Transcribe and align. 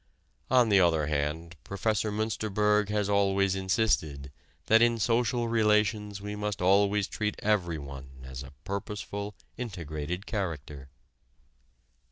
On 0.49 0.69
the 0.69 0.79
other 0.79 1.05
hand 1.05 1.57
Prof. 1.63 1.83
Münsterberg 1.83 2.89
has 2.89 3.07
always 3.07 3.53
insisted 3.53 4.31
that 4.65 4.81
in 4.81 4.97
social 4.97 5.47
relations 5.47 6.19
we 6.19 6.35
must 6.35 6.59
always 6.59 7.07
treat 7.07 7.35
everyone 7.37 8.23
as 8.25 8.41
a 8.41 8.51
purposeful, 8.63 9.35
integrated 9.57 10.25
character. 10.25 10.89